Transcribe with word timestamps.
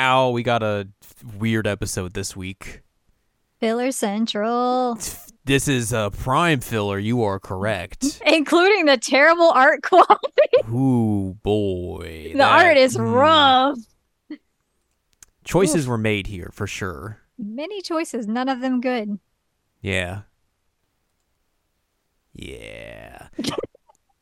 Ow, 0.00 0.30
we 0.30 0.42
got 0.42 0.62
a 0.62 0.88
weird 1.36 1.66
episode 1.66 2.14
this 2.14 2.34
week. 2.34 2.80
Filler 3.58 3.92
Central. 3.92 4.98
This 5.44 5.68
is 5.68 5.92
a 5.92 6.10
prime 6.10 6.60
filler. 6.60 6.98
You 6.98 7.22
are 7.24 7.38
correct. 7.38 8.22
Including 8.26 8.86
the 8.86 8.96
terrible 8.96 9.50
art 9.50 9.82
quality. 9.82 10.16
Ooh, 10.70 11.36
boy. 11.42 12.30
the 12.32 12.38
that- 12.38 12.64
art 12.64 12.78
is 12.78 12.96
mm. 12.96 13.14
rough. 13.14 13.78
Choices 15.44 15.86
were 15.86 15.98
made 15.98 16.28
here 16.28 16.48
for 16.50 16.66
sure. 16.66 17.18
Many 17.36 17.82
choices, 17.82 18.26
none 18.26 18.48
of 18.48 18.62
them 18.62 18.80
good. 18.80 19.18
Yeah. 19.82 20.22
Yeah. 22.32 23.28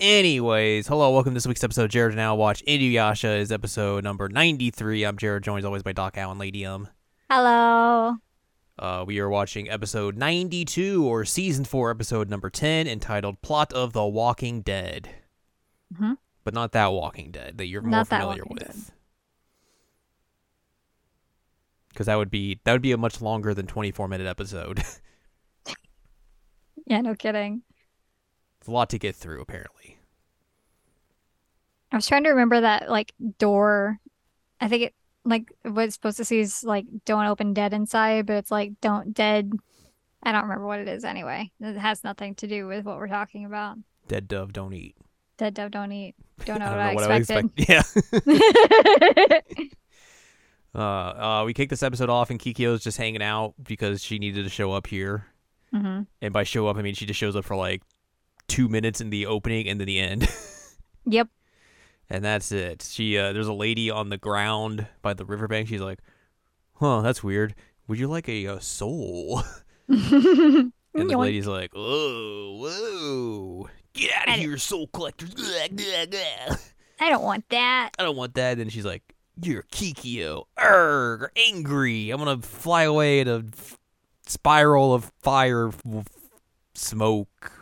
Anyways, 0.01 0.87
hello, 0.87 1.11
welcome 1.11 1.33
to 1.33 1.35
this 1.35 1.47
week's 1.49 1.65
episode 1.65 1.85
of 1.87 1.91
Jared 1.91 2.15
Now 2.15 2.37
Watch. 2.37 2.63
Inuyasha 2.67 3.41
is 3.41 3.51
episode 3.51 4.05
number 4.05 4.29
93. 4.29 5.03
I'm 5.03 5.17
Jared, 5.19 5.43
joined 5.43 5.59
as 5.59 5.65
always 5.65 5.83
by 5.83 5.91
Doc 5.93 6.17
Allen 6.17 6.39
Lady 6.39 6.65
Um. 6.65 6.87
Hello. 7.29 8.15
Uh, 8.79 9.05
we 9.05 9.19
are 9.19 9.29
watching 9.29 9.69
episode 9.69 10.17
92 10.17 11.05
or 11.05 11.25
season 11.25 11.65
4, 11.65 11.91
episode 11.91 12.31
number 12.31 12.49
10, 12.49 12.87
entitled 12.87 13.43
Plot 13.43 13.73
of 13.73 13.93
the 13.93 14.05
Walking 14.07 14.61
Dead. 14.61 15.09
Mhm. 15.93 16.17
But 16.45 16.55
not 16.55 16.71
that 16.73 16.93
Walking 16.93 17.33
Dead 17.33 17.59
that 17.59 17.67
you're 17.67 17.83
more 17.83 17.91
Not 17.91 18.09
that 18.11 18.21
familiar 18.21 18.45
with. 18.49 18.93
Because 21.89 22.07
that 22.07 22.15
would 22.15 22.31
be 22.31 22.61
that 22.63 22.71
would 22.73 22.83
be 22.83 22.93
a 22.93 22.97
much 22.97 23.21
longer 23.21 23.53
than 23.53 23.67
24 23.67 24.07
minute 24.09 24.27
episode. 24.29 24.83
Yeah, 26.87 27.03
no 27.03 27.15
kidding. 27.15 27.65
It's 28.59 28.69
a 28.69 28.71
lot 28.71 28.91
to 28.91 28.99
get 28.99 29.17
through, 29.17 29.41
apparently. 29.41 29.99
I 31.93 31.97
was 31.97 32.07
trying 32.07 32.25
to 32.25 32.31
remember 32.31 32.61
that 32.61 32.91
like 32.91 33.15
door. 33.39 33.99
I 34.61 34.69
think 34.69 34.83
it 34.85 34.95
like 35.25 35.53
what 35.63 35.85
it's 35.85 35.95
supposed 35.95 36.17
to 36.19 36.25
see 36.25 36.41
is 36.41 36.63
like 36.65 36.85
don't 37.05 37.27
open 37.27 37.55
dead 37.55 37.73
inside, 37.73 38.27
but 38.27 38.37
it's 38.37 38.51
like 38.51 38.73
don't 38.81 39.15
dead. 39.15 39.53
I 40.23 40.33
don't 40.33 40.43
remember 40.43 40.67
what 40.67 40.81
it 40.81 40.89
is 40.89 41.05
anyway. 41.05 41.51
It 41.61 41.77
has 41.79 42.05
nothing 42.05 42.35
to 42.37 42.47
do 42.47 42.67
with 42.67 42.85
what 42.85 42.99
we're 42.99 43.09
talking 43.09 43.45
about. 43.45 43.79
Dead 44.09 44.27
dove 44.29 44.53
don't 44.53 44.75
eat. 44.75 44.97
Dead 45.39 45.55
dove 45.55 45.71
don't 45.71 45.93
eat. 45.93 46.15
Don't 46.45 46.59
know 46.61 46.67
I 46.67 46.95
what 46.95 47.03
don't 47.03 47.11
I, 47.11 47.15
know 47.15 47.17
expected. 47.17 47.53
what 47.57 47.71
I 47.71 47.79
expect. 47.79 49.51
Yeah. 49.59 49.65
Uh, 50.75 50.81
uh, 51.41 51.43
we 51.47 51.55
kick 51.55 51.71
this 51.71 51.83
episode 51.83 52.11
off, 52.11 52.31
and 52.31 52.39
Kikyo's 52.39 52.85
just 52.85 52.99
hanging 52.99 53.23
out 53.23 53.55
because 53.63 54.03
she 54.03 54.19
needed 54.19 54.45
to 54.45 54.51
show 54.51 54.71
up 54.73 54.87
here. 54.87 55.27
hmm 55.73 56.03
And 56.21 56.33
by 56.33 56.45
show 56.45 56.69
up, 56.69 56.77
I 56.77 56.83
mean 56.83 56.95
she 56.95 57.07
just 57.07 57.19
shows 57.19 57.35
up 57.35 57.45
for 57.45 57.57
like 57.57 57.83
two 58.49 58.69
minutes 58.69 59.01
in 59.01 59.11
the 59.11 59.27
opening 59.27 59.69
and 59.69 59.79
then 59.81 59.87
the 59.87 59.99
end, 60.01 60.29
Yep. 61.07 61.29
and 62.11 62.25
that's 62.25 62.51
it. 62.53 62.83
She 62.83 63.17
uh, 63.19 63.33
there's 63.33 63.47
a 63.47 63.53
lady 63.53 63.91
on 63.91 64.09
the 64.09 64.19
ground 64.19 64.87
by 65.03 65.15
the 65.15 65.25
riverbank. 65.25 65.69
She's 65.69 65.81
like, 65.81 66.01
"Huh, 66.75 67.03
that's 67.03 67.23
weird. 67.23 67.55
Would 67.87 67.99
you 67.99 68.09
like 68.09 68.29
a, 68.29 68.47
uh 68.47 68.59
soul?" 68.59 69.43
And 70.95 71.09
the 71.09 71.17
lady's 71.17 71.47
like, 71.47 71.71
"Oh, 71.77 72.57
whoa, 72.61 73.69
get 73.93 74.11
out 74.17 74.29
of 74.31 74.35
here, 74.41 74.57
soul 74.59 74.89
collectors!" 74.89 75.33
I 75.39 75.69
I 77.01 77.11
don't 77.11 77.23
want 77.23 77.49
that. 77.51 77.91
I 77.99 78.03
don't 78.03 78.17
want 78.17 78.35
that. 78.35 78.59
And 78.59 78.73
she's 78.73 78.85
like, 78.85 79.15
"You're 79.41 79.63
Kikyo, 79.65 80.45
erg, 80.61 81.31
angry. 81.37 82.11
I'm 82.11 82.19
gonna 82.19 82.43
fly 82.43 82.83
away 82.85 83.21
in 83.21 83.29
a 83.29 83.45
f- 83.57 83.79
spiral 84.27 84.93
of 84.93 85.13
fire, 85.23 85.69
f- 85.69 86.09
smoke, 86.75 87.53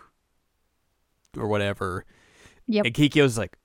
or 1.36 1.46
whatever." 1.46 2.04
Yep. 2.68 2.86
And 2.86 2.94
Kikyo's 2.94 3.38
like, 3.38 3.56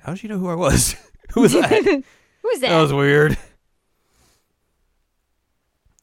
"How 0.00 0.14
did 0.14 0.22
you 0.22 0.28
know 0.28 0.38
who 0.38 0.48
I 0.48 0.54
was? 0.54 0.96
who 1.32 1.42
was 1.42 1.52
that? 1.52 1.70
Who's 2.42 2.60
that? 2.60 2.68
that 2.70 2.80
was 2.80 2.92
weird." 2.92 3.36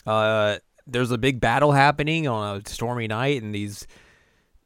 Uh, 0.05 0.57
there's 0.85 1.11
a 1.11 1.17
big 1.17 1.39
battle 1.39 1.72
happening 1.72 2.28
on 2.28 2.57
a 2.57 2.69
stormy 2.69 3.07
night, 3.07 3.41
and 3.41 3.55
these 3.55 3.88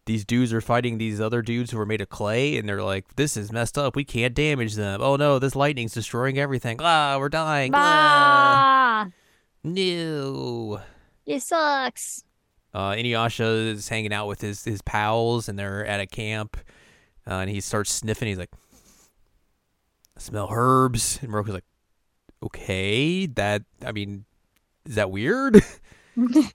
these 0.06 0.26
dudes 0.26 0.52
are 0.52 0.62
fighting 0.62 0.98
these 0.98 1.22
other 1.22 1.42
dudes 1.42 1.72
who 1.72 1.80
are 1.80 1.86
made 1.86 2.02
of 2.02 2.10
clay, 2.10 2.58
and 2.58 2.68
they're 2.68 2.84
like, 2.84 3.16
"This 3.16 3.38
is 3.38 3.52
messed 3.52 3.78
up. 3.78 3.96
We 3.96 4.04
can't 4.04 4.34
damage 4.34 4.76
them. 4.76 5.02
Oh 5.02 5.16
no, 5.16 5.40
this 5.40 5.56
lightning's 5.56 5.94
destroying 5.94 6.38
everything. 6.38 6.78
Ah, 6.80 7.18
we're 7.20 7.30
dying. 7.30 7.72
Ah, 7.74 9.06
bah! 9.06 9.12
no." 9.64 10.82
It 11.26 11.42
sucks. 11.42 12.24
Uh, 12.74 12.92
Inuyasha 12.92 13.68
is 13.68 13.90
hanging 13.90 14.14
out 14.14 14.28
with 14.28 14.42
his 14.42 14.64
his 14.64 14.82
pals, 14.82 15.50
and 15.50 15.58
they're 15.58 15.86
at 15.86 16.00
a 16.00 16.06
camp, 16.06 16.58
uh, 17.28 17.36
and 17.36 17.50
he 17.50 17.62
starts 17.62 17.92
sniffing. 17.92 18.28
He's 18.28 18.38
like, 18.38 18.52
"I 20.16 20.20
smell 20.20 20.50
herbs," 20.52 21.20
and 21.22 21.32
Miroku's 21.32 21.54
like, 21.54 21.66
"Okay, 22.44 23.26
that 23.26 23.64
I 23.84 23.92
mean, 23.92 24.26
is 24.86 24.96
that 24.96 25.12
weird?" 25.12 25.62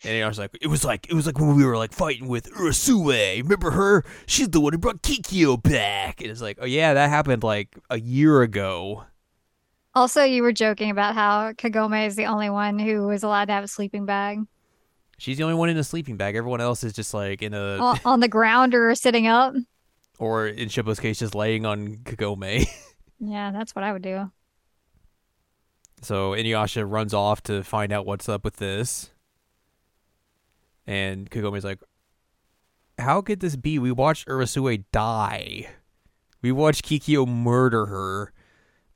And 0.05 0.23
I 0.23 0.29
was 0.29 0.39
like, 0.39 0.51
it 0.61 0.67
was 0.67 0.85
like 0.85 1.07
it 1.09 1.15
was 1.15 1.25
like 1.25 1.39
when 1.39 1.57
we 1.57 1.65
were 1.65 1.79
like 1.79 1.95
fighting 1.95 2.29
with 2.29 2.51
Urasue. 2.53 3.43
Remember 3.43 3.71
her? 3.71 4.05
She's 4.27 4.51
the 4.51 4.61
one 4.61 4.75
who 4.75 4.79
brought 4.79 5.03
Kikyo 5.03 5.63
back. 5.63 6.21
And 6.21 6.31
it's 6.31 6.43
like, 6.43 6.59
oh 6.61 6.67
yeah, 6.67 6.93
that 6.93 7.09
happened 7.09 7.43
like 7.43 7.75
a 7.89 7.99
year 7.99 8.43
ago. 8.43 9.05
Also, 9.95 10.23
you 10.23 10.43
were 10.43 10.53
joking 10.53 10.91
about 10.91 11.15
how 11.15 11.53
Kagome 11.53 12.07
is 12.07 12.15
the 12.17 12.27
only 12.27 12.51
one 12.51 12.79
who 12.79 13.09
is 13.11 13.23
allowed 13.23 13.47
to 13.47 13.53
have 13.53 13.65
a 13.65 13.69
sleeping 13.69 14.05
bag 14.05 14.41
She's 15.19 15.37
the 15.39 15.45
only 15.45 15.55
one 15.57 15.69
in 15.69 15.77
a 15.77 15.85
sleeping 15.85 16.17
bag. 16.17 16.35
Everyone 16.37 16.61
else 16.61 16.83
is 16.85 16.93
just 16.93 17.15
like 17.15 17.43
in 17.43 17.55
a, 17.55 17.79
on, 17.79 18.01
on 18.05 18.21
the 18.21 18.29
ground 18.29 18.75
or 18.75 18.95
sitting 18.95 19.27
up. 19.27 19.55
or 20.19 20.47
in 20.47 20.69
Shippo's 20.69 21.01
case, 21.01 21.19
just 21.19 21.35
laying 21.35 21.65
on 21.67 21.97
Kagome. 22.05 22.67
Yeah, 23.21 23.53
that's 23.53 23.75
what 23.75 23.85
I 23.85 23.93
would 23.93 24.03
do. 24.03 24.31
so 26.03 26.33
Inuyasha 26.33 26.85
runs 26.87 27.15
off 27.15 27.43
to 27.45 27.63
find 27.63 27.93
out 27.93 28.05
what's 28.05 28.29
up 28.29 28.45
with 28.45 28.57
this. 28.57 29.11
And 30.87 31.31
Kagome's 31.31 31.65
like, 31.65 31.81
how 32.99 33.23
could 33.23 33.41
this 33.41 33.57
be? 33.57 33.79
We 33.79 33.93
watched 33.93 34.29
Urasue 34.29 34.85
die. 34.93 35.69
We 36.43 36.53
watched 36.53 36.85
Kikyo 36.85 37.27
murder 37.27 37.87
her. 37.87 38.33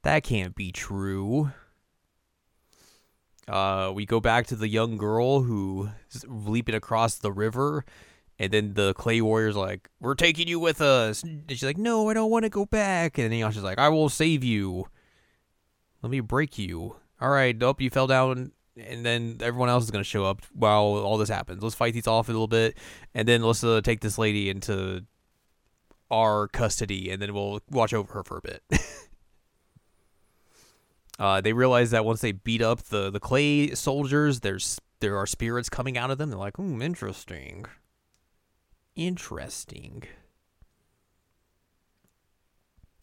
That 0.03 0.25
can't 0.25 0.55
be 0.55 0.73
true. 0.73 1.53
Uh, 3.48 3.91
we 3.94 4.04
go 4.04 4.20
back 4.20 4.47
to 4.48 4.56
the 4.56 4.69
young 4.69 4.97
girl 4.97 5.42
who's 5.42 5.88
leaping 6.26 6.75
across 6.75 7.16
the 7.16 7.32
river, 7.32 7.84
and 8.38 8.53
then 8.53 8.75
the 8.75 8.92
clay 8.94 9.20
warrior's 9.20 9.56
like, 9.56 9.88
"We're 10.00 10.14
taking 10.14 10.48
you 10.48 10.60
with 10.60 10.81
us." 10.81 11.22
And 11.22 11.44
she's 11.48 11.64
like, 11.64 11.78
"No, 11.78 12.08
I 12.10 12.14
don't 12.14 12.31
want 12.31 12.44
to 12.44 12.50
go 12.50 12.66
back." 12.66 13.19
And 13.19 13.32
then 13.32 13.38
Yasha's 13.38 13.62
like, 13.62 13.78
"I 13.78 13.88
will 13.88 14.08
save 14.08 14.44
you. 14.44 14.87
Let 16.03 16.10
me 16.10 16.20
break 16.20 16.58
you." 16.58 16.97
All 17.20 17.31
right, 17.31 17.56
nope, 17.56 17.81
you 17.81 17.91
fell 17.91 18.06
down, 18.06 18.53
and 18.76 19.04
then 19.04 19.38
everyone 19.41 19.69
else 19.70 19.84
is 19.84 19.91
gonna 19.91 20.04
show 20.04 20.25
up 20.25 20.42
while 20.53 20.82
all 20.82 21.19
this 21.19 21.31
happens. 21.31 21.62
Let's 21.62 21.75
fight 21.75 21.94
these 21.94 22.06
off 22.06 22.28
a 22.28 22.32
little 22.32 22.47
bit, 22.47 22.76
and 23.14 23.26
then 23.26 23.42
let's 23.42 23.64
uh, 23.64 23.81
take 23.81 24.00
this 24.00 24.19
lady 24.19 24.50
into 24.50 25.04
our 26.10 26.48
custody, 26.48 27.10
and 27.10 27.20
then 27.20 27.34
we'll 27.34 27.60
watch 27.70 27.92
over 27.92 28.12
her 28.12 28.22
for 28.22 28.38
a 28.38 28.42
bit. 28.42 28.62
Uh, 31.19 31.41
they 31.41 31.53
realize 31.53 31.91
that 31.91 32.05
once 32.05 32.21
they 32.21 32.33
beat 32.33 32.62
up 32.62 32.82
the, 32.85 33.11
the 33.11 33.20
clay 33.20 33.75
soldiers, 33.75 34.41
there's 34.41 34.79
there 35.00 35.17
are 35.17 35.26
spirits 35.26 35.69
coming 35.69 35.99
out 35.99 36.11
of 36.11 36.19
them. 36.19 36.31
They're 36.31 36.38
like, 36.38 36.56
hmm, 36.56 36.81
interesting. 36.82 37.67
Interesting. 38.94 40.05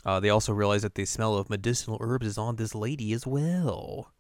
Uh, 0.06 0.20
they 0.20 0.30
also 0.30 0.54
realize 0.54 0.84
that 0.84 0.96
the 0.96 1.06
smell 1.06 1.36
of 1.36 1.50
medicinal 1.50 1.98
herbs 2.00 2.28
is 2.28 2.38
on 2.38 2.58
this 2.58 2.76
lady 2.76 3.12
as 3.14 3.26
well. 3.26 4.12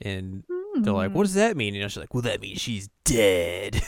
And 0.00 0.42
they're 0.80 0.92
like, 0.92 1.14
what 1.14 1.22
does 1.22 1.34
that 1.34 1.56
mean? 1.56 1.76
And 1.76 1.90
she's 1.90 1.98
like, 1.98 2.12
well, 2.12 2.22
that 2.22 2.40
means 2.40 2.60
she's 2.60 2.88
dead. 3.04 3.80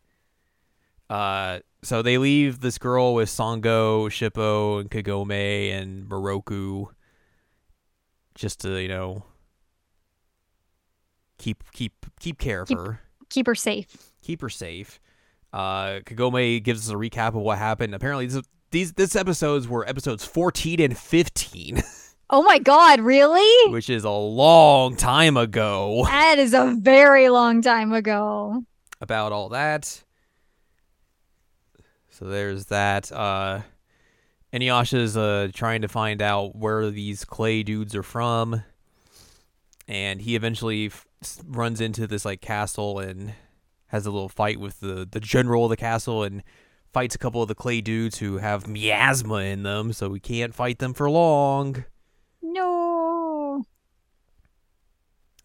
uh, 1.10 1.58
so 1.82 2.00
they 2.00 2.16
leave 2.16 2.60
this 2.60 2.78
girl 2.78 3.12
with 3.12 3.28
Sango, 3.28 4.06
Shippo, 4.06 4.80
and 4.80 4.90
Kagome, 4.90 5.72
and 5.72 6.08
Miroku 6.08 6.86
just 8.34 8.60
to 8.60 8.80
you 8.80 8.88
know 8.88 9.24
keep 11.38 11.62
keep 11.72 11.92
keep 12.20 12.38
care 12.38 12.62
of 12.62 12.68
Keep- 12.68 12.78
her, 12.78 13.00
Keep 13.30 13.46
her 13.46 13.54
safe. 13.54 13.86
keep 14.22 14.40
her 14.40 14.48
safe. 14.48 15.00
Uh, 15.52 16.00
Kagome 16.04 16.62
gives 16.62 16.88
us 16.88 16.92
a 16.92 16.96
recap 16.96 17.28
of 17.28 17.34
what 17.36 17.58
happened. 17.58 17.94
Apparently, 17.94 18.26
this, 18.26 18.42
these 18.70 18.92
this 18.94 19.14
episodes 19.16 19.68
were 19.68 19.88
episodes 19.88 20.24
fourteen 20.24 20.80
and 20.80 20.96
fifteen. 20.96 21.82
Oh 22.30 22.42
my 22.42 22.58
god, 22.58 23.00
really? 23.00 23.70
which 23.70 23.90
is 23.90 24.02
a 24.02 24.10
long 24.10 24.96
time 24.96 25.36
ago. 25.36 26.04
That 26.06 26.38
is 26.38 26.54
a 26.54 26.74
very 26.80 27.28
long 27.28 27.60
time 27.60 27.92
ago. 27.92 28.64
About 29.00 29.30
all 29.30 29.50
that. 29.50 30.02
So 32.10 32.24
there's 32.24 32.64
that. 32.66 33.12
Uh, 33.12 33.60
Inuyasha's 34.54 35.16
uh 35.16 35.48
trying 35.52 35.82
to 35.82 35.88
find 35.88 36.22
out 36.22 36.54
where 36.54 36.88
these 36.88 37.24
clay 37.24 37.64
dudes 37.64 37.92
are 37.96 38.04
from, 38.04 38.62
and 39.88 40.22
he 40.22 40.36
eventually 40.36 40.86
f- 40.86 41.06
runs 41.44 41.80
into 41.80 42.06
this 42.06 42.24
like 42.24 42.40
castle 42.40 43.00
and 43.00 43.34
has 43.88 44.06
a 44.06 44.12
little 44.12 44.28
fight 44.28 44.60
with 44.60 44.78
the 44.78 45.08
the 45.10 45.18
general 45.18 45.64
of 45.64 45.70
the 45.70 45.76
castle 45.76 46.22
and 46.22 46.44
fights 46.92 47.16
a 47.16 47.18
couple 47.18 47.42
of 47.42 47.48
the 47.48 47.56
clay 47.56 47.80
dudes 47.80 48.18
who 48.18 48.38
have 48.38 48.68
miasma 48.68 49.38
in 49.38 49.64
them, 49.64 49.92
so 49.92 50.08
we 50.08 50.20
can't 50.20 50.54
fight 50.54 50.78
them 50.78 50.94
for 50.94 51.10
long. 51.10 51.84
No. 52.40 53.64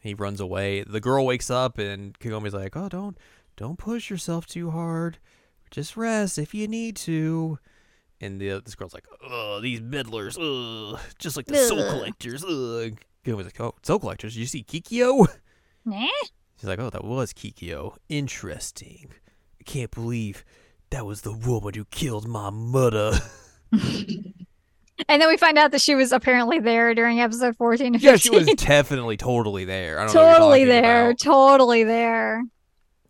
He 0.01 0.13
runs 0.13 0.39
away. 0.39 0.83
The 0.83 1.01
girl 1.01 1.25
wakes 1.25 1.49
up 1.49 1.79
and 1.79 2.17
Kagome's 2.19 2.53
like, 2.53 2.77
"Oh, 2.77 2.89
don't 2.89 3.17
don't 3.55 3.79
push 3.79 4.11
yourself 4.11 4.45
too 4.45 4.69
hard. 4.69 5.17
Just 5.71 5.97
rest 5.97 6.37
if 6.37 6.53
you 6.53 6.67
need 6.67 6.95
to." 6.97 7.57
And 8.21 8.39
the 8.39 8.61
this 8.63 8.75
girl's 8.75 8.93
like, 8.93 9.05
"Ugh, 9.25 9.61
these 9.61 9.79
meddlers, 9.81 10.37
ugh, 10.37 10.99
just 11.19 11.37
like 11.37 11.45
the 11.45 11.57
soul 11.57 11.89
collectors." 11.89 12.43
Ugh. 12.43 12.97
Kagome's 13.25 13.45
like, 13.45 13.59
"Oh, 13.61 13.75
soul 13.83 13.99
collectors? 13.99 14.33
Did 14.33 14.41
you 14.41 14.45
see 14.47 14.63
Kikyo?" 14.63 15.27
Nah. 15.85 16.07
She's 16.59 16.67
like, 16.67 16.79
"Oh, 16.79 16.89
that 16.89 17.05
was 17.05 17.31
Kikyo. 17.33 17.95
Interesting. 18.09 19.11
I 19.59 19.63
can't 19.63 19.91
believe 19.91 20.43
that 20.89 21.05
was 21.05 21.21
the 21.21 21.31
woman 21.33 21.73
who 21.73 21.85
killed 21.85 22.27
my 22.27 22.49
mother." 22.49 23.13
And 25.07 25.21
then 25.21 25.29
we 25.29 25.37
find 25.37 25.57
out 25.57 25.71
that 25.71 25.79
she 25.79 25.95
was 25.95 26.11
apparently 26.11 26.59
there 26.59 26.93
during 26.93 27.21
episode 27.21 27.55
14 27.55 27.95
and 27.95 27.95
15. 27.95 28.09
yeah, 28.09 28.17
she 28.17 28.29
was 28.31 28.47
definitely 28.57 29.15
totally 29.15 29.63
there. 29.63 29.97
I 29.99 30.05
don't 30.05 30.13
totally 30.13 30.65
there. 30.65 31.11
about. 31.11 31.19
Totally 31.19 31.83
there. 31.85 32.43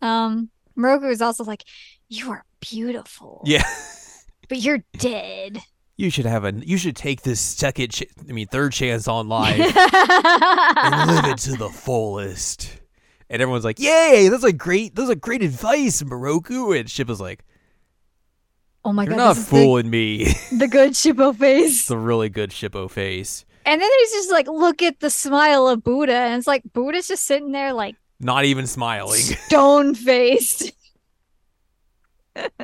Um, 0.02 0.50
Miroku 0.78 1.10
is 1.10 1.22
also 1.22 1.44
like, 1.44 1.64
You 2.08 2.30
are 2.32 2.46
beautiful. 2.60 3.42
Yeah. 3.46 3.64
But 4.50 4.60
you're 4.60 4.84
dead. 4.98 5.62
You 5.96 6.10
should 6.10 6.26
have 6.26 6.44
a. 6.44 6.54
You 6.54 6.78
should 6.78 6.96
take 6.96 7.22
this 7.22 7.40
second. 7.40 7.92
Ch- 7.92 8.04
I 8.28 8.32
mean, 8.32 8.48
third 8.48 8.72
chance 8.74 9.08
on 9.08 9.28
life 9.30 9.60
and 9.60 11.12
live 11.12 11.26
it 11.26 11.38
to 11.40 11.58
the 11.58 11.70
fullest. 11.70 12.78
And 13.30 13.42
everyone's 13.42 13.66
like, 13.66 13.80
"Yay! 13.80 14.28
That's 14.30 14.44
like 14.44 14.58
great. 14.58 14.96
That's 14.96 15.10
are 15.10 15.16
great 15.16 15.44
advice, 15.44 16.02
Miroku." 16.02 16.78
And 16.80 16.90
Ship 16.90 17.10
is 17.10 17.22
like, 17.22 17.44
oh 18.84 18.92
my 18.94 19.06
god. 19.06 19.12
"You're 19.12 19.18
not 19.18 19.36
this 19.36 19.44
is 19.44 19.50
fooling 19.50 19.90
me." 19.90 20.24
the, 20.24 20.50
the 20.60 20.68
good 20.68 20.92
Shippo 20.94 21.36
face. 21.36 21.82
it's 21.82 21.92
a 21.92 21.98
really 21.98 22.30
good 22.30 22.50
Shippo 22.52 22.90
face. 22.90 23.46
And 23.66 23.80
then 23.80 23.90
he's 24.00 24.12
just 24.14 24.32
like, 24.32 24.48
look 24.48 24.82
at 24.82 25.00
the 25.02 25.10
smile 25.12 25.68
of 25.68 25.84
Buddha. 25.84 26.14
And 26.14 26.40
it's 26.40 26.48
like, 26.48 26.64
Buddha's 26.74 27.08
just 27.08 27.26
sitting 27.26 27.52
there 27.52 27.72
like 27.74 27.96
Not 28.20 28.46
even 28.46 28.66
smiling. 28.66 29.20
stone 29.20 29.94
faced. 29.94 30.72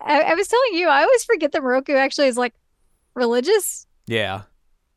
I, 0.00 0.20
I 0.20 0.34
was 0.34 0.48
telling 0.48 0.74
you, 0.74 0.88
I 0.88 1.02
always 1.02 1.24
forget 1.24 1.52
that 1.52 1.62
Miroku 1.62 1.96
actually 1.96 2.28
is 2.28 2.36
like 2.36 2.54
religious 3.14 3.86
yeah. 4.06 4.42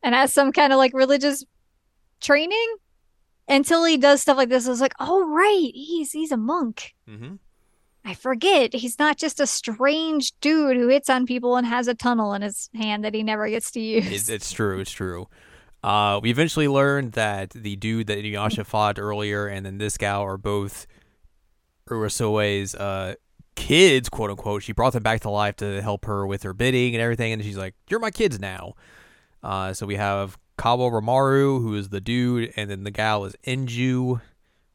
and 0.02 0.14
has 0.14 0.32
some 0.32 0.52
kind 0.52 0.72
of 0.72 0.78
like 0.78 0.94
religious 0.94 1.44
training 2.20 2.76
until 3.48 3.84
he 3.84 3.96
does 3.96 4.22
stuff 4.22 4.36
like 4.36 4.48
this. 4.48 4.66
I 4.66 4.70
was 4.70 4.80
like, 4.80 4.94
oh 5.00 5.28
right, 5.28 5.70
he's 5.74 6.12
he's 6.12 6.32
a 6.32 6.36
monk. 6.36 6.94
Mm-hmm. 7.08 7.34
I 8.04 8.14
forget 8.14 8.74
he's 8.74 8.98
not 8.98 9.16
just 9.16 9.40
a 9.40 9.46
strange 9.46 10.32
dude 10.40 10.76
who 10.76 10.88
hits 10.88 11.08
on 11.08 11.24
people 11.24 11.56
and 11.56 11.66
has 11.66 11.88
a 11.88 11.94
tunnel 11.94 12.34
in 12.34 12.42
his 12.42 12.68
hand 12.74 13.04
that 13.04 13.14
he 13.14 13.22
never 13.22 13.48
gets 13.48 13.70
to 13.72 13.80
use. 13.80 14.10
It's, 14.10 14.28
it's 14.28 14.52
true. 14.52 14.78
It's 14.78 14.90
true. 14.90 15.26
Uh, 15.82 16.20
we 16.22 16.30
eventually 16.30 16.68
learned 16.68 17.12
that 17.12 17.50
the 17.50 17.76
dude 17.76 18.06
that 18.06 18.18
Inuyasha 18.18 18.64
fought 18.64 18.98
earlier 18.98 19.46
and 19.46 19.64
then 19.64 19.78
this 19.78 19.98
gal 19.98 20.22
are 20.22 20.38
both 20.38 20.86
Urasue's 21.88 22.74
uh, 22.74 23.14
kids, 23.54 24.08
quote 24.08 24.30
unquote. 24.30 24.62
She 24.62 24.72
brought 24.72 24.92
them 24.92 25.02
back 25.02 25.20
to 25.20 25.30
life 25.30 25.56
to 25.56 25.80
help 25.82 26.04
her 26.06 26.26
with 26.26 26.42
her 26.42 26.52
bidding 26.52 26.94
and 26.94 27.02
everything, 27.02 27.32
and 27.32 27.42
she's 27.42 27.56
like, 27.56 27.74
"You're 27.88 28.00
my 28.00 28.10
kids 28.10 28.38
now." 28.40 28.74
Uh, 29.42 29.72
so 29.72 29.86
we 29.86 29.96
have 29.96 30.38
Kawaramaru, 30.58 31.60
who 31.60 31.74
is 31.74 31.88
the 31.90 32.00
dude, 32.00 32.52
and 32.56 32.70
then 32.70 32.84
the 32.84 32.90
gal 32.90 33.24
is 33.24 33.34
Enju. 33.46 34.20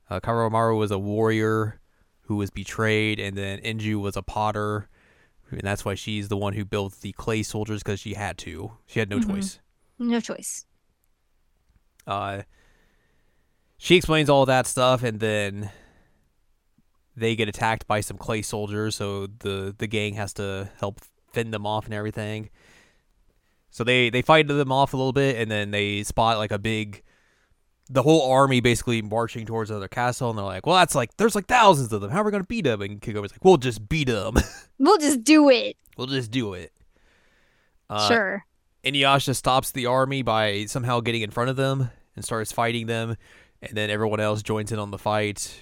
Uh, 0.09 0.19
Kawaramaru 0.19 0.77
was 0.77 0.91
a 0.91 0.99
warrior 0.99 1.79
who 2.23 2.35
was 2.35 2.49
betrayed, 2.51 3.19
and 3.19 3.35
then 3.37 3.59
Enju 3.61 3.95
was 3.99 4.15
a 4.15 4.21
potter, 4.21 4.87
and 5.49 5.61
that's 5.61 5.83
why 5.85 5.95
she's 5.95 6.27
the 6.27 6.37
one 6.37 6.53
who 6.53 6.63
built 6.65 7.01
the 7.01 7.11
clay 7.13 7.41
soldiers 7.43 7.81
because 7.81 7.99
she 7.99 8.13
had 8.13 8.37
to. 8.39 8.71
She 8.85 8.99
had 8.99 9.09
no 9.09 9.17
Mhm. 9.19 9.27
choice. 9.27 9.59
no 9.97 10.19
choice. 10.21 10.65
Uh, 12.07 12.43
she 13.77 13.95
explains 13.95 14.29
all 14.29 14.45
that 14.45 14.65
stuff, 14.67 15.03
and 15.03 15.19
then 15.19 15.71
they 17.19 17.35
get 17.35 17.49
attacked 17.49 17.87
by 17.87 18.01
some 18.01 18.17
clay 18.17 18.41
soldiers. 18.41 18.95
So 18.95 19.27
the 19.27 19.75
the 19.77 19.87
gang 19.87 20.13
has 20.15 20.33
to 20.33 20.69
help 20.79 21.01
fend 21.33 21.53
them 21.53 21.65
off 21.65 21.85
and 21.85 21.93
everything. 21.93 22.49
So 23.71 23.83
they 23.83 24.09
they 24.09 24.21
fight 24.21 24.47
them 24.47 24.71
off 24.71 24.93
a 24.93 24.97
little 24.97 25.13
bit, 25.13 25.35
and 25.37 25.49
then 25.49 25.71
they 25.71 26.03
spot 26.03 26.37
like 26.37 26.51
a 26.51 26.57
big, 26.57 27.03
the 27.89 28.01
whole 28.01 28.31
army 28.31 28.61
basically 28.61 29.01
marching 29.01 29.45
towards 29.45 29.69
another 29.69 29.87
castle, 29.87 30.29
and 30.29 30.37
they're 30.39 30.45
like, 30.45 30.65
"Well, 30.65 30.75
that's 30.75 30.95
like 30.95 31.15
there's 31.17 31.35
like 31.35 31.45
thousands 31.45 31.93
of 31.93 32.01
them. 32.01 32.09
How 32.09 32.21
are 32.21 32.25
we 32.25 32.31
gonna 32.31 32.43
beat 32.43 32.63
them?" 32.65 32.81
And 32.81 32.99
Kagome's 32.99 33.31
like, 33.31 33.45
"We'll 33.45 33.57
just 33.57 33.87
beat 33.87 34.07
them. 34.07 34.35
We'll 34.81 34.97
just 34.97 35.25
do 35.25 35.49
it. 35.49 35.75
we'll 35.97 36.07
just 36.07 36.31
do 36.31 36.53
it." 36.53 36.71
Uh, 37.89 38.07
sure. 38.07 38.45
Inuyasha 38.85 39.35
stops 39.35 39.71
the 39.71 39.87
army 39.87 40.21
by 40.21 40.65
somehow 40.65 41.01
getting 41.01 41.21
in 41.21 41.31
front 41.31 41.49
of 41.49 41.57
them 41.57 41.89
and 42.15 42.23
starts 42.23 42.53
fighting 42.53 42.87
them, 42.87 43.17
and 43.61 43.75
then 43.75 43.89
everyone 43.89 44.21
else 44.21 44.41
joins 44.41 44.71
in 44.71 44.79
on 44.79 44.91
the 44.91 44.97
fight. 44.97 45.53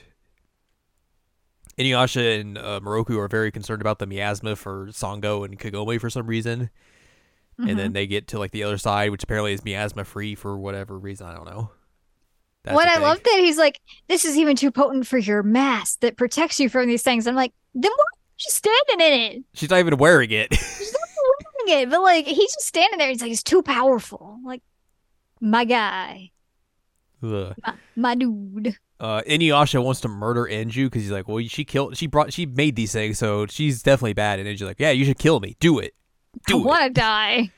Inuyasha 1.78 2.40
and 2.42 2.58
uh, 2.58 2.80
Miroku 2.84 3.18
are 3.20 3.28
very 3.28 3.52
concerned 3.52 3.82
about 3.82 4.00
the 4.00 4.08
miasma 4.08 4.56
for 4.56 4.88
Sango 4.88 5.46
and 5.46 5.60
Kagome 5.60 6.00
for 6.02 6.10
some 6.10 6.26
reason, 6.28 6.70
Mhm. 7.60 7.70
and 7.70 7.80
then 7.80 7.94
they 7.94 8.08
get 8.08 8.28
to 8.30 8.40
like 8.40 8.52
the 8.52 8.64
other 8.64 8.78
side, 8.78 9.12
which 9.12 9.24
apparently 9.24 9.54
is 9.54 9.64
miasma 9.64 10.04
free 10.04 10.36
for 10.36 10.58
whatever 10.58 10.98
reason. 10.98 11.28
I 11.28 11.34
don't 11.34 11.46
know. 11.46 11.72
That's 12.64 12.76
what 12.76 12.88
I 12.88 12.98
love 12.98 13.22
that 13.24 13.40
he's 13.40 13.58
like, 13.58 13.80
this 14.08 14.26
is 14.26 14.38
even 14.38 14.56
too 14.58 14.72
potent 14.72 15.08
for 15.08 15.18
your 15.18 15.42
mask 15.44 16.02
that 16.02 16.18
protects 16.18 16.60
you 16.60 16.68
from 16.68 16.88
these 16.88 17.02
things. 17.04 17.26
I'm 17.26 17.36
like, 17.36 17.54
then 17.74 17.92
why 17.92 18.04
are 18.04 18.18
you 18.40 18.50
standing 18.52 19.00
in 19.08 19.14
it? 19.38 19.44
She's 19.54 19.70
not 19.70 19.80
even 19.80 19.98
wearing 19.98 20.32
it. 20.32 20.54
She's 20.54 20.92
not 20.92 21.02
wearing 21.66 21.84
it, 21.84 21.90
but 21.90 22.02
like 22.02 22.26
he's 22.26 22.54
just 22.54 22.68
standing 22.68 22.98
there. 23.00 23.08
He's 23.10 23.22
like, 23.22 23.32
it's 23.32 23.42
too 23.44 23.62
powerful. 23.64 24.38
Like, 24.44 24.62
my 25.40 25.64
guy, 25.64 26.32
my, 27.22 27.54
my 27.96 28.16
dude. 28.16 28.78
Uh, 29.00 29.22
Inuyasha 29.28 29.84
wants 29.84 30.02
to 30.02 30.08
murder 30.08 30.46
Enju 30.46 30.86
because 30.86 31.04
he's 31.04 31.12
like, 31.12 31.28
well, 31.28 31.44
she 31.48 31.64
killed, 31.66 31.98
she 31.98 32.08
brought, 32.08 32.34
she 32.34 32.46
made 32.46 32.76
these 32.76 32.92
things, 32.92 33.18
so 33.20 33.46
she's 33.48 33.84
definitely 33.84 34.14
bad. 34.14 34.40
And 34.40 34.48
Enju's 34.48 34.62
like, 34.64 34.80
yeah, 34.80 34.92
you 34.92 35.06
should 35.06 35.20
kill 35.20 35.40
me. 35.40 35.56
Do 35.60 35.80
it. 35.80 35.94
I 36.36 36.40
Do 36.48 36.60
it. 36.62 36.66
want 36.66 36.84
to 36.84 36.90
die. 36.90 37.52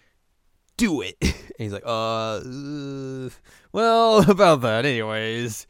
do 0.77 1.01
it. 1.01 1.15
And 1.21 1.33
he's 1.57 1.73
like, 1.73 1.83
uh, 1.85 2.35
uh, 2.37 3.29
well, 3.73 4.29
about 4.31 4.61
that, 4.61 4.85
anyways. 4.85 5.67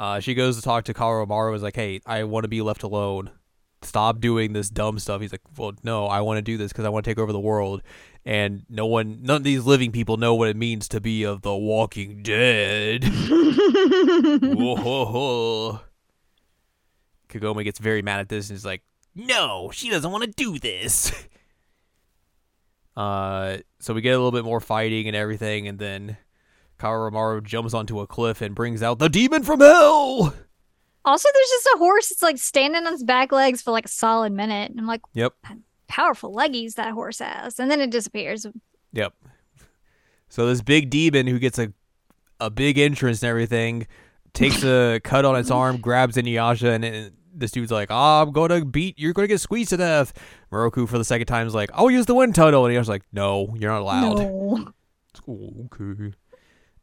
Uh, 0.00 0.20
she 0.20 0.34
goes 0.34 0.56
to 0.56 0.62
talk 0.62 0.84
to 0.84 0.94
Karomaru 0.94 1.48
and 1.48 1.56
is 1.56 1.62
like, 1.62 1.76
hey, 1.76 2.00
I 2.06 2.24
want 2.24 2.44
to 2.44 2.48
be 2.48 2.62
left 2.62 2.82
alone. 2.82 3.30
Stop 3.82 4.20
doing 4.20 4.52
this 4.54 4.70
dumb 4.70 4.98
stuff. 4.98 5.20
He's 5.20 5.32
like, 5.32 5.42
well, 5.58 5.72
no, 5.82 6.06
I 6.06 6.22
want 6.22 6.38
to 6.38 6.42
do 6.42 6.56
this 6.56 6.72
because 6.72 6.84
I 6.84 6.88
want 6.88 7.04
to 7.04 7.10
take 7.10 7.18
over 7.18 7.32
the 7.32 7.40
world. 7.40 7.82
And 8.26 8.64
no 8.70 8.86
one, 8.86 9.18
none 9.22 9.36
of 9.36 9.44
these 9.44 9.64
living 9.64 9.92
people 9.92 10.16
know 10.16 10.34
what 10.34 10.48
it 10.48 10.56
means 10.56 10.88
to 10.88 11.00
be 11.00 11.24
of 11.24 11.42
the 11.42 11.54
walking 11.54 12.22
dead. 12.22 13.04
Whoa. 13.28 14.76
Ho, 14.76 15.04
ho. 15.04 15.80
Kagome 17.28 17.64
gets 17.64 17.78
very 17.78 18.00
mad 18.00 18.20
at 18.20 18.28
this 18.28 18.48
and 18.48 18.56
is 18.56 18.64
like, 18.64 18.82
"No, 19.14 19.70
she 19.72 19.90
doesn't 19.90 20.10
want 20.10 20.24
to 20.24 20.30
do 20.30 20.58
this." 20.58 21.12
Uh, 22.96 23.58
so 23.80 23.92
we 23.92 24.00
get 24.00 24.10
a 24.10 24.16
little 24.16 24.30
bit 24.30 24.44
more 24.44 24.60
fighting 24.60 25.08
and 25.08 25.16
everything, 25.16 25.66
and 25.66 25.78
then 25.80 26.16
Kawamaru 26.78 27.42
jumps 27.42 27.74
onto 27.74 27.98
a 27.98 28.06
cliff 28.06 28.40
and 28.40 28.54
brings 28.54 28.82
out 28.84 29.00
the 29.00 29.08
demon 29.08 29.42
from 29.42 29.58
hell. 29.60 30.32
also, 31.04 31.28
there's 31.34 31.48
just 31.48 31.66
a 31.74 31.78
horse 31.78 32.08
that's 32.08 32.22
like 32.22 32.38
standing 32.38 32.86
on 32.86 32.94
its 32.94 33.02
back 33.02 33.32
legs 33.32 33.62
for 33.62 33.72
like 33.72 33.86
a 33.86 33.88
solid 33.88 34.32
minute. 34.32 34.70
And 34.70 34.78
I'm 34.78 34.86
like, 34.86 35.00
Yep, 35.14 35.34
powerful 35.88 36.34
leggies 36.34 36.74
that 36.74 36.92
horse 36.92 37.18
has. 37.18 37.58
And 37.58 37.70
then 37.70 37.80
it 37.80 37.90
disappears. 37.90 38.46
yep. 38.92 39.12
So 40.28 40.46
this 40.46 40.62
big 40.62 40.90
demon 40.90 41.26
who 41.26 41.38
gets 41.38 41.58
a 41.58 41.72
a 42.40 42.50
big 42.50 42.78
entrance 42.78 43.22
and 43.22 43.30
everything 43.30 43.86
takes 44.32 44.64
a 44.64 45.00
cut 45.04 45.24
on 45.24 45.36
its 45.36 45.50
arm, 45.50 45.76
grabs 45.78 46.16
Inuyasha, 46.16 46.74
and, 46.74 46.84
and 46.84 47.12
this 47.32 47.52
dude's 47.52 47.70
like, 47.70 47.90
"Ah, 47.90 48.22
I'm 48.22 48.32
gonna 48.32 48.64
beat. 48.64 48.98
You're 48.98 49.12
gonna 49.12 49.28
get 49.28 49.40
squeezed 49.40 49.70
to 49.70 49.76
death." 49.76 50.12
Miroku 50.50 50.88
for 50.88 50.98
the 50.98 51.04
second 51.04 51.26
time 51.26 51.46
is 51.46 51.54
like, 51.54 51.70
"I'll 51.72 51.90
use 51.90 52.06
the 52.06 52.14
wind 52.14 52.34
tunnel," 52.34 52.66
and 52.66 52.74
Inuyasha's 52.74 52.88
like, 52.88 53.04
"No, 53.12 53.54
you're 53.56 53.70
not 53.70 53.82
allowed." 53.82 54.18
No. 54.18 54.72
Oh, 55.28 55.68
okay. 55.72 56.12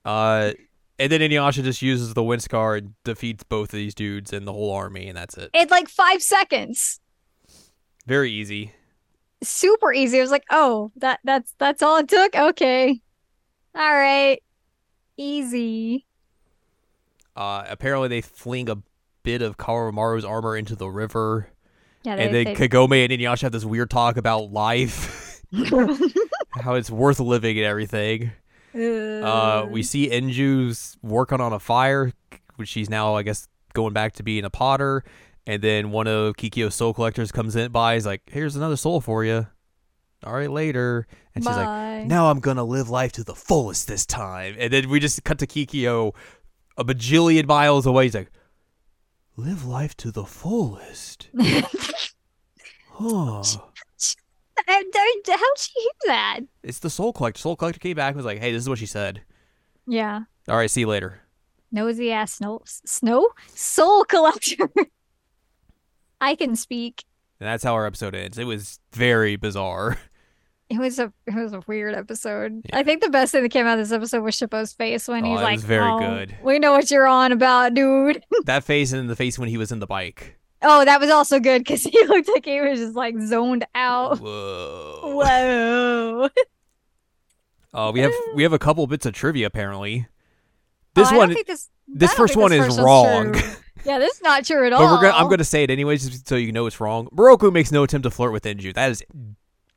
Uh, 0.06 0.54
and 0.98 1.12
then 1.12 1.20
Inuyasha 1.20 1.64
just 1.64 1.82
uses 1.82 2.14
the 2.14 2.24
wind 2.24 2.42
scar 2.42 2.76
and 2.78 2.94
defeats 3.04 3.44
both 3.44 3.70
of 3.74 3.78
these 3.78 3.94
dudes 3.94 4.32
and 4.32 4.48
the 4.48 4.54
whole 4.54 4.72
army, 4.72 5.10
and 5.10 5.18
that's 5.18 5.38
it. 5.38 5.50
In 5.54 5.68
like 5.68 5.90
five 5.90 6.22
seconds. 6.24 7.02
Very 8.08 8.32
easy. 8.32 8.72
Super 9.44 9.92
easy. 9.94 10.20
I 10.20 10.22
was 10.22 10.32
like, 10.32 10.46
oh, 10.52 10.92
that 10.98 11.20
that's 11.24 11.54
that's 11.58 11.82
all 11.82 11.98
it 11.98 12.08
took? 12.08 12.36
Okay. 12.36 13.02
All 13.76 13.94
right. 13.96 14.42
Easy. 15.18 16.06
Uh, 17.36 17.64
apparently 17.70 18.08
they 18.08 18.22
fling 18.22 18.70
a 18.70 18.78
bit 19.24 19.42
of 19.42 19.58
Kawamaru's 19.58 20.26
armor 20.26 20.56
into 20.58 20.76
the 20.76 20.88
river, 20.88 21.48
Yeah, 22.04 22.16
and 22.16 22.34
then 22.36 22.56
Kagome 22.56 23.04
and 23.06 23.12
Inuyasha 23.14 23.42
have 23.44 23.52
this 23.52 23.64
weird 23.64 23.90
talk 23.90 24.18
about 24.18 24.52
life, 24.52 25.42
how 26.52 26.74
it's 26.74 26.90
worth 26.90 27.20
living 27.20 27.58
and 27.58 27.66
everything. 27.66 28.32
Uh, 28.76 29.66
we 29.70 29.84
see 29.84 30.10
Enju's 30.10 30.98
working 31.02 31.40
on 31.42 31.54
a 31.54 31.60
fire, 31.60 32.12
which 32.56 32.70
she's 32.70 32.90
now, 32.90 33.16
I 33.16 33.24
guess, 33.24 33.48
going 33.74 33.94
back 33.94 34.14
to 34.14 34.24
being 34.24 34.44
a 34.44 34.50
potter. 34.50 35.04
And 35.48 35.62
then 35.62 35.92
one 35.92 36.08
of 36.08 36.36
Kikyo's 36.36 36.76
soul 36.76 36.94
collectors 36.94 37.32
comes 37.32 37.56
in 37.56 37.72
by, 37.72 37.96
is 37.96 38.06
like, 38.06 38.22
"Here's 38.28 38.56
another 38.56 38.78
soul 38.78 39.02
for 39.02 39.26
you." 39.26 39.48
All 40.24 40.34
right, 40.34 40.52
later. 40.52 41.08
And 41.34 41.44
she's 41.44 41.56
like, 41.56 42.06
now 42.06 42.30
I'm 42.30 42.40
gonna 42.40 42.64
live 42.64 42.90
life 42.90 43.12
to 43.14 43.24
the 43.24 43.34
fullest 43.34 43.88
this 43.88 44.06
time. 44.06 44.56
And 44.60 44.72
then 44.72 44.88
we 44.90 45.00
just 45.00 45.24
cut 45.24 45.40
to 45.40 45.48
Kikyo 45.48 46.14
a 46.78 46.86
bajillion 46.86 47.48
miles 47.48 47.88
away. 47.88 48.04
He's 48.04 48.14
like, 48.14 48.30
live 49.36 49.66
life 49.66 49.98
to 49.98 50.12
the 50.12 50.26
fullest. 50.26 51.30
Huh. 52.94 53.42
I 54.68 54.84
don't- 54.92 55.28
How'd 55.28 55.58
she 55.58 55.72
hear 55.80 55.92
that? 56.08 56.40
It's 56.64 56.80
the 56.80 56.90
Soul 56.90 57.14
Collector. 57.14 57.40
Soul 57.40 57.56
Collector 57.56 57.80
came 57.80 57.96
back 57.96 58.10
and 58.10 58.18
was 58.18 58.26
like, 58.26 58.40
hey, 58.40 58.52
this 58.52 58.62
is 58.62 58.70
what 58.70 58.78
she 58.78 58.86
said. 58.86 59.22
Yeah. 59.88 60.22
All 60.48 60.58
right, 60.58 60.70
see 60.70 60.82
you 60.82 60.88
later. 60.88 61.22
Nosy 61.72 62.12
ass 62.12 62.34
snow 62.34 62.62
snow 62.66 63.30
soul 63.56 64.04
collector. 64.04 64.70
I 66.22 66.36
can 66.36 66.56
speak. 66.56 67.04
And 67.40 67.48
that's 67.50 67.64
how 67.64 67.74
our 67.74 67.86
episode 67.86 68.16
ends. 68.16 68.38
It 68.38 68.46
was 68.46 68.80
very 68.94 69.36
bizarre. 69.36 69.98
It 70.70 70.80
was 70.80 71.00
a 71.00 71.12
it 71.28 71.36
was 71.36 71.52
a 71.52 71.62
weird 71.68 71.96
episode. 71.96 72.62
Yeah. 72.70 72.78
I 72.78 72.84
think 72.84 73.04
the 73.04 73.10
best 73.10 73.34
thing 73.34 73.44
that 73.44 73.50
came 73.50 73.66
out 73.68 73.78
of 73.78 73.86
this 73.86 73.92
episode 73.92 74.22
was 74.24 74.36
Shippo's 74.36 74.72
face 74.72 75.06
when 75.06 75.26
Oh, 75.26 75.32
he's 75.32 75.42
like, 75.42 75.56
was 75.58 75.66
very 75.66 75.86
"Oh, 75.86 76.00
good." 76.00 76.38
We 76.42 76.60
know 76.60 76.72
what 76.72 76.90
you're 76.90 77.08
on 77.08 77.34
about, 77.34 77.74
dude." 77.74 78.24
that 78.46 78.64
face 78.64 78.94
and 78.94 79.10
the 79.10 79.16
face 79.18 79.38
when 79.38 79.50
he 79.50 79.58
was 79.58 79.74
in 79.74 79.80
the 79.80 79.86
bike. 79.86 80.40
Oh, 80.62 80.86
that 80.86 81.02
was 81.02 81.10
also 81.10 81.42
good 81.42 81.60
because 81.66 81.84
he 81.84 82.06
looked 82.06 82.30
like 82.30 82.46
he 82.46 82.62
was 82.62 82.80
just 82.80 82.96
like 82.96 83.20
zoned 83.20 83.66
out. 83.76 84.20
Whoa. 84.22 85.02
Whoa. 85.04 86.30
Uh, 87.74 87.92
we 87.94 88.00
have 88.00 88.14
we 88.36 88.44
have 88.44 88.54
a 88.54 88.60
couple 88.60 88.88
bits 88.88 89.06
of 89.06 89.12
trivia 89.12 89.48
apparently. 89.48 90.08
This 90.96 91.10
Oh, 91.12 91.16
I 91.16 91.18
one, 91.18 91.28
don't 91.30 91.36
think 91.36 91.48
this, 91.48 91.70
this 91.88 92.14
first 92.14 92.34
think 92.34 92.42
one 92.42 92.52
this 92.52 92.68
is 92.68 92.80
wrong. 92.80 93.34
yeah, 93.86 94.00
this 94.00 94.16
is 94.16 94.22
not 94.22 94.46
true 94.46 94.66
at 94.66 94.72
but 94.72 94.82
all. 94.82 94.96
we're 94.96 95.02
gonna, 95.02 95.18
I'm 95.18 95.26
going 95.28 95.38
to 95.40 95.44
say 95.46 95.64
it 95.64 95.70
anyways, 95.70 96.08
just 96.10 96.28
so 96.28 96.36
you 96.36 96.52
know 96.52 96.66
it's 96.66 96.80
wrong. 96.80 97.08
Miroku 97.16 97.52
makes 97.52 97.72
no 97.72 97.84
attempt 97.84 98.04
to 98.04 98.12
flirt 98.12 98.32
with 98.34 98.44
Enju. 98.44 98.74
That 98.74 98.92
is 98.92 99.04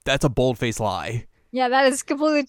that's 0.05 0.25
a 0.25 0.29
bold 0.29 0.59
faced 0.59 0.81
lie. 0.81 1.27
Yeah, 1.53 1.69
that 1.69 1.87
is 1.93 2.03
completely 2.03 2.49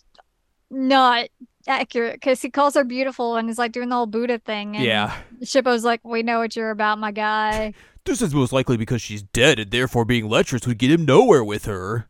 not 0.72 1.28
accurate 1.68 2.16
because 2.16 2.42
he 2.42 2.50
calls 2.50 2.76
her 2.76 2.84
beautiful 2.84 3.36
and 3.38 3.50
is 3.50 3.58
like 3.58 3.72
doing 3.72 3.90
the 3.90 3.96
whole 3.96 4.06
Buddha 4.08 4.40
thing. 4.40 4.76
And 4.76 4.86
Yeah, 4.86 5.16
Shippo's 5.44 5.84
like, 5.84 6.02
we 6.04 6.24
know 6.24 6.40
what 6.40 6.56
you're 6.56 6.72
about, 6.72 7.00
my 7.00 7.12
guy. 7.12 7.74
this 8.06 8.22
is 8.22 8.34
most 8.34 8.52
likely 8.52 8.78
because 8.78 9.02
she's 9.02 9.22
dead, 9.24 9.60
and 9.60 9.72
therefore 9.72 10.06
being 10.06 10.28
lecherous 10.28 10.66
would 10.68 10.78
get 10.80 10.92
him 10.92 11.06
nowhere 11.06 11.44
with 11.44 11.66
her. 11.66 12.08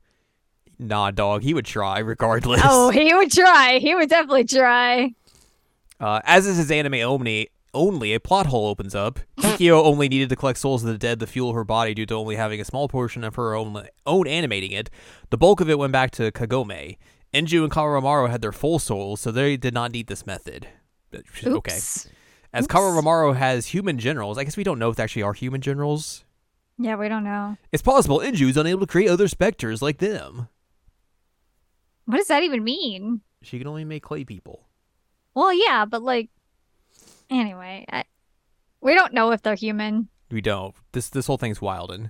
Nah, 0.79 1.11
dog, 1.11 1.43
he 1.43 1.53
would 1.53 1.65
try 1.65 1.99
regardless. 1.99 2.61
oh, 2.63 2.89
he 2.89 3.13
would 3.13 3.31
try. 3.31 3.79
He 3.79 3.95
would 3.95 4.09
definitely 4.09 4.43
try. 4.45 5.13
Uh, 5.99 6.21
as 6.23 6.45
is 6.45 6.57
his 6.57 6.71
anime 6.71 6.95
only, 6.95 7.49
only 7.73 8.13
a 8.13 8.19
plot 8.19 8.47
hole 8.47 8.67
opens 8.67 8.95
up. 8.95 9.19
Kikyo 9.39 9.83
only 9.83 10.09
needed 10.09 10.29
to 10.29 10.35
collect 10.35 10.59
souls 10.59 10.83
of 10.83 10.91
the 10.91 10.97
dead 10.97 11.19
to 11.19 11.27
fuel 11.27 11.53
her 11.53 11.63
body 11.63 11.93
due 11.93 12.05
to 12.05 12.15
only 12.15 12.35
having 12.35 12.59
a 12.59 12.65
small 12.65 12.87
portion 12.87 13.23
of 13.23 13.35
her 13.35 13.55
own 13.55 13.87
own 14.05 14.27
animating 14.27 14.71
it. 14.71 14.89
The 15.29 15.37
bulk 15.37 15.61
of 15.61 15.69
it 15.69 15.79
went 15.79 15.93
back 15.93 16.11
to 16.11 16.31
Kagome. 16.31 16.97
Enju 17.33 17.63
and 17.63 17.71
Kawamaro 17.71 18.29
had 18.29 18.41
their 18.41 18.53
full 18.53 18.79
souls, 18.79 19.19
so 19.19 19.31
they 19.31 19.57
did 19.57 19.73
not 19.73 19.91
need 19.91 20.07
this 20.07 20.25
method. 20.25 20.67
Okay. 21.13 21.79
As 22.53 22.65
Oops. 22.65 23.37
Has 23.37 23.67
human 23.67 23.99
generals, 23.99 24.37
I 24.37 24.45
guess 24.45 24.55
we 24.55 24.63
don't 24.63 24.79
know 24.79 24.89
if 24.89 24.95
they 24.95 25.03
actually 25.03 25.23
are 25.23 25.33
human 25.33 25.59
generals. 25.59 26.23
Yeah, 26.77 26.95
we 26.95 27.09
don't 27.09 27.23
know. 27.23 27.57
It's 27.71 27.83
possible 27.83 28.19
Enju 28.19 28.49
is 28.49 28.57
unable 28.57 28.81
to 28.81 28.87
create 28.87 29.09
other 29.09 29.27
specters 29.27 29.81
like 29.81 29.97
them. 29.97 30.47
What 32.05 32.17
does 32.17 32.27
that 32.27 32.43
even 32.43 32.63
mean? 32.63 33.21
She 33.41 33.57
can 33.57 33.67
only 33.67 33.83
make 33.85 34.03
clay 34.03 34.23
people. 34.23 34.67
Well, 35.35 35.53
yeah, 35.53 35.85
but 35.85 36.01
like, 36.01 36.29
anyway, 37.29 37.85
I, 37.91 38.05
we 38.81 38.95
don't 38.95 39.13
know 39.13 39.31
if 39.31 39.41
they're 39.41 39.55
human. 39.55 40.07
We 40.31 40.41
don't. 40.41 40.73
This 40.93 41.09
this 41.09 41.27
whole 41.27 41.37
thing's 41.37 41.59
wildin'. 41.59 42.09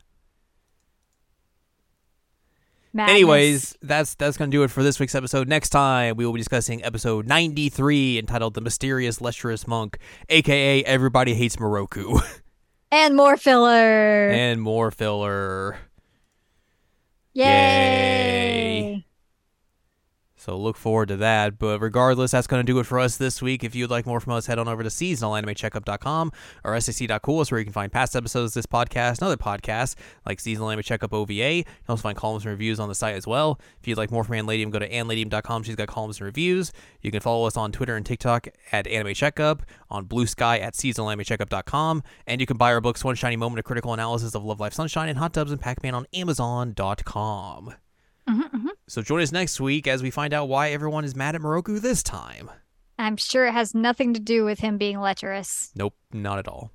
Madness. 2.93 3.11
Anyways, 3.11 3.75
that's 3.81 4.15
that's 4.15 4.37
gonna 4.37 4.51
do 4.51 4.63
it 4.63 4.71
for 4.71 4.81
this 4.83 4.99
week's 5.01 5.15
episode. 5.15 5.49
Next 5.49 5.69
time 5.69 6.15
we 6.15 6.25
will 6.25 6.31
be 6.31 6.39
discussing 6.39 6.81
episode 6.85 7.27
ninety 7.27 7.67
three 7.67 8.17
entitled 8.17 8.53
"The 8.53 8.61
Mysterious 8.61 9.19
Lecherous 9.19 9.67
Monk," 9.67 9.97
aka 10.29 10.81
"Everybody 10.85 11.33
Hates 11.33 11.57
Miroku," 11.57 12.21
and 12.91 13.15
more 13.15 13.35
filler. 13.35 14.29
and 14.29 14.61
more 14.61 14.91
filler. 14.91 15.77
Yay! 17.33 17.43
Yay. 17.43 18.94
So 20.45 20.55
look 20.55 20.77
forward 20.77 21.07
to 21.07 21.17
that. 21.17 21.57
But 21.57 21.81
regardless, 21.81 22.29
that's 22.29 22.45
going 22.45 22.63
to 22.63 22.71
do 22.71 22.77
it 22.77 22.85
for 22.85 22.99
us 22.99 23.17
this 23.17 23.41
week. 23.41 23.63
If 23.63 23.73
you'd 23.73 23.89
like 23.89 24.05
more 24.05 24.19
from 24.19 24.33
us, 24.33 24.45
head 24.45 24.59
on 24.59 24.67
over 24.67 24.83
to 24.83 24.89
seasonalanimecheckup.com 24.89 26.31
or 26.63 26.79
sac.cool. 26.79 27.45
Where 27.45 27.59
you 27.59 27.65
can 27.65 27.73
find 27.73 27.91
past 27.91 28.15
episodes 28.15 28.51
of 28.51 28.53
this 28.53 28.67
podcast 28.67 29.17
and 29.17 29.23
other 29.23 29.37
podcasts 29.37 29.95
like 30.23 30.39
Seasonal 30.39 30.69
Anime 30.69 30.83
Checkup 30.83 31.13
OVA. 31.13 31.33
You 31.33 31.63
can 31.63 31.73
also 31.89 32.03
find 32.03 32.15
columns 32.15 32.45
and 32.45 32.51
reviews 32.51 32.79
on 32.79 32.89
the 32.89 32.95
site 32.95 33.15
as 33.15 33.25
well. 33.25 33.59
If 33.81 33.87
you'd 33.87 33.97
like 33.97 34.11
more 34.11 34.23
from 34.23 34.35
Anne 34.35 34.45
Ladyem, 34.45 34.69
go 34.69 34.77
to 34.77 34.87
anneladyem.com. 34.87 35.63
She's 35.63 35.75
got 35.75 35.87
columns 35.87 36.19
and 36.19 36.25
reviews. 36.25 36.71
You 37.01 37.09
can 37.09 37.21
follow 37.21 37.47
us 37.47 37.57
on 37.57 37.71
Twitter 37.71 37.95
and 37.95 38.05
TikTok 38.05 38.47
at 38.71 38.85
Anime 38.85 39.15
Checkup, 39.15 39.63
on 39.89 40.05
Blue 40.05 40.27
Sky 40.27 40.59
at 40.59 40.75
seasonalanimecheckup.com, 40.75 42.03
and 42.27 42.39
you 42.39 42.45
can 42.45 42.57
buy 42.57 42.71
our 42.71 42.81
books 42.81 43.03
One 43.03 43.15
Shiny 43.15 43.35
Moment, 43.35 43.59
a 43.59 43.63
critical 43.63 43.93
analysis 43.93 44.35
of 44.35 44.43
Love 44.43 44.59
Live 44.59 44.75
Sunshine, 44.75 45.09
and 45.09 45.17
Hot 45.17 45.33
Tubs 45.33 45.51
and 45.51 45.59
Pac-Man 45.59 45.95
on 45.95 46.05
Amazon.com. 46.13 47.73
Mhm, 48.29 48.51
mhm. 48.51 48.69
So 48.87 49.01
join 49.01 49.21
us 49.21 49.31
next 49.31 49.59
week 49.59 49.87
as 49.87 50.01
we 50.01 50.11
find 50.11 50.33
out 50.33 50.49
why 50.49 50.69
everyone 50.71 51.05
is 51.05 51.15
mad 51.15 51.35
at 51.35 51.41
Miroku 51.41 51.79
this 51.79 52.01
time. 52.03 52.49
I'm 52.97 53.17
sure 53.17 53.45
it 53.45 53.53
has 53.53 53.75
nothing 53.75 54.13
to 54.13 54.19
do 54.19 54.45
with 54.45 54.59
him 54.59 54.77
being 54.77 54.99
lecherous. 54.99 55.71
Nope, 55.75 55.95
not 56.13 56.39
at 56.39 56.47
all. 56.47 56.71